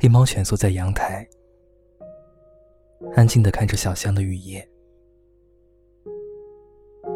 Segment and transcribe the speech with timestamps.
[0.00, 1.28] 黑猫蜷缩在阳台，
[3.16, 4.66] 安静的看着小巷的雨夜。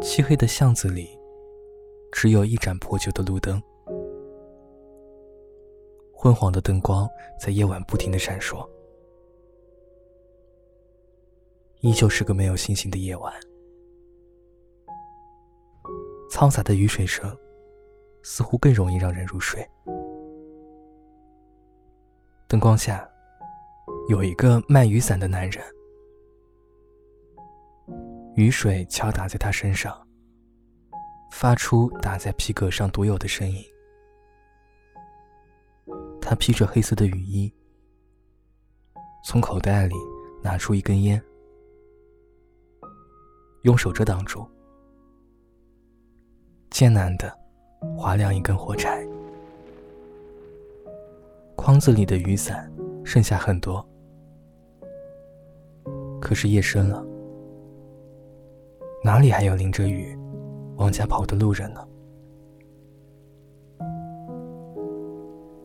[0.01, 1.17] 漆黑的巷子里，
[2.11, 3.61] 只有一盏破旧的路灯，
[6.13, 7.07] 昏黄的灯光
[7.39, 8.69] 在夜晚不停的闪烁。
[11.79, 13.33] 依旧是个没有星星的夜晚，
[16.29, 17.33] 嘈杂的雨水声，
[18.23, 19.65] 似乎更容易让人入睡。
[22.53, 23.09] 灯光下，
[24.09, 25.65] 有一个卖雨伞的男人，
[28.35, 30.07] 雨水敲打在他身上，
[31.31, 33.59] 发出打在皮革上独有的声音。
[36.21, 37.51] 他披着黑色的雨衣，
[39.25, 39.95] 从口袋里
[40.43, 41.19] 拿出一根烟。
[43.63, 44.47] 用手遮挡住，
[46.69, 47.35] 艰难的
[47.97, 49.03] 划亮一根火柴。
[51.63, 52.69] 筐子里的雨伞
[53.05, 53.87] 剩下很多，
[56.19, 57.01] 可是夜深了，
[59.01, 60.13] 哪里还有淋着雨
[60.75, 61.87] 往家跑的路人呢？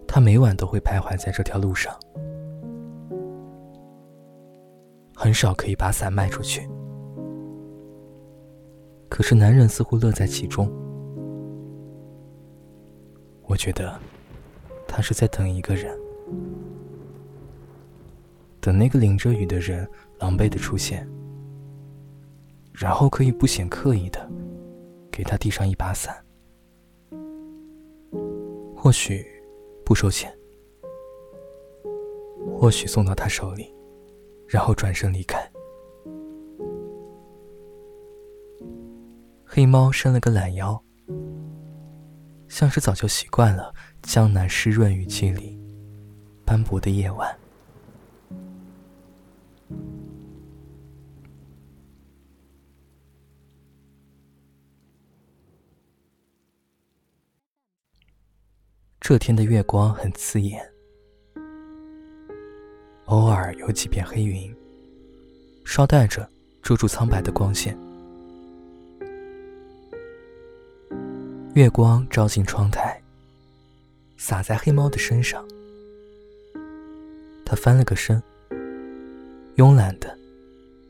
[0.07, 1.93] 他每晚都会徘徊在这条路上，
[5.17, 6.71] 很少可以把伞卖出去。
[9.09, 10.71] 可是男人似乎乐在其中，
[13.49, 13.99] 我觉得
[14.89, 15.97] 他是在等一个人，
[18.61, 21.09] 等那个淋着雨的人狼狈的出现，
[22.73, 24.29] 然后可以不显刻意的
[25.13, 26.17] 给他递上一把伞，
[28.75, 29.25] 或许
[29.85, 30.37] 不收钱，
[32.59, 33.73] 或许送到他手里，
[34.49, 35.39] 然后转身离开。
[39.45, 40.83] 黑猫伸了个懒腰，
[42.49, 43.75] 像是早就习惯了
[44.09, 45.55] 江南湿润雨季里
[46.43, 47.39] 斑驳的夜晚。
[58.99, 60.67] 这天的月光很刺眼，
[63.05, 64.51] 偶尔有几片黑云，
[65.67, 66.27] 捎带着
[66.63, 67.79] 遮住苍白的光线。
[71.53, 72.99] 月光照进窗台，
[74.29, 75.43] 洒在黑猫的身上。
[77.47, 78.23] 它翻了个身，
[79.57, 80.19] 慵懒的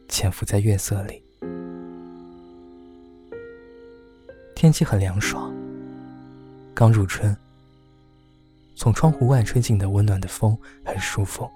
[0.09, 1.23] 潜伏在月色里。
[4.57, 5.55] 天气很凉爽，
[6.75, 7.37] 刚入春，
[8.75, 11.49] 从窗户外吹进的温暖的风很舒服。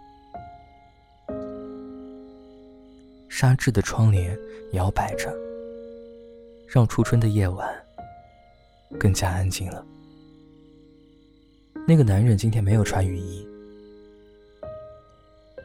[3.28, 4.38] 纱质的窗帘
[4.74, 5.34] 摇摆着，
[6.68, 7.68] 让初春的夜晚。
[9.00, 9.84] 更加安静了。
[11.92, 13.46] 那个男人今天没有穿雨衣。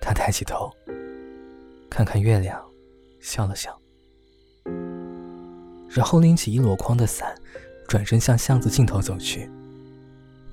[0.01, 0.69] 他抬起头，
[1.89, 2.61] 看看月亮，
[3.21, 3.79] 笑了笑，
[5.89, 7.33] 然后拎起一箩筐的伞，
[7.87, 9.49] 转身向巷子尽头走去，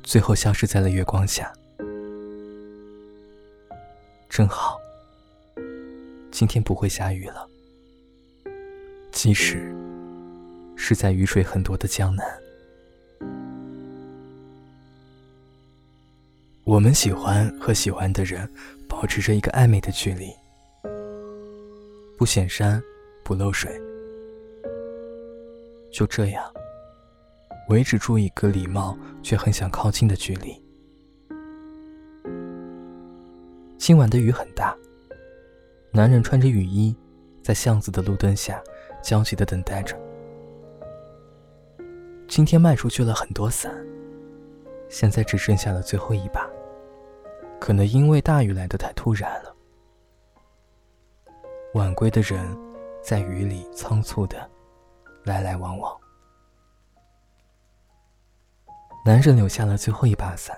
[0.04, 1.52] 最后消失在了月光下。
[4.28, 4.78] 真好，
[6.30, 7.48] 今天不会下雨了，
[9.10, 9.74] 即使
[10.76, 12.43] 是在雨水很多的江南。
[16.74, 18.50] 我们喜欢和喜欢的人
[18.88, 20.28] 保持着一个暧昧的距离，
[22.18, 22.82] 不显山，
[23.22, 23.80] 不漏水，
[25.92, 26.44] 就这样
[27.68, 30.60] 维持住一个礼貌却很想靠近的距离。
[33.78, 34.76] 今晚的雨很大，
[35.92, 36.92] 男人穿着雨衣，
[37.40, 38.60] 在巷子的路灯下
[39.00, 39.96] 焦急地等待着。
[42.26, 43.72] 今天卖出去了很多伞，
[44.88, 46.43] 现在只剩下了最后一把。
[47.64, 49.56] 可能因为大雨来得太突然了，
[51.72, 52.54] 晚归的人
[53.02, 54.50] 在雨里仓促的
[55.24, 55.98] 来来往往。
[59.02, 60.54] 男人留下了最后一把伞，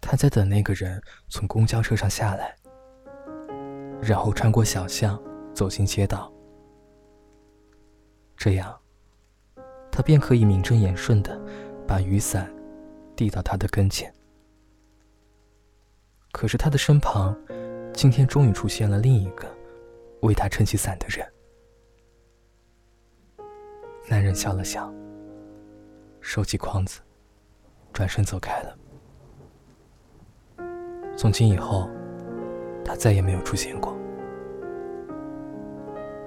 [0.00, 2.56] 他在等那个人从公交车上下来，
[4.02, 5.16] 然后穿过小巷
[5.54, 6.28] 走进街道，
[8.36, 8.76] 这样
[9.92, 11.40] 他便可以名正言顺的
[11.86, 12.52] 把雨伞
[13.14, 14.12] 递到他的跟前。
[16.38, 17.36] 可是他的身旁，
[17.92, 19.52] 今天终于出现了另一个
[20.22, 21.28] 为他撑起伞的人。
[24.08, 24.88] 男人笑了笑，
[26.20, 27.00] 收起筐子，
[27.92, 28.78] 转身走开了。
[31.16, 31.90] 从今以后，
[32.84, 33.92] 他再也没有出现过。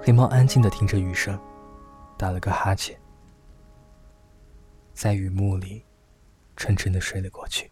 [0.02, 1.40] 黑猫安静的听着雨声，
[2.18, 3.00] 打了个哈欠，
[4.92, 5.82] 在雨幕里
[6.54, 7.71] 沉沉的睡了过去。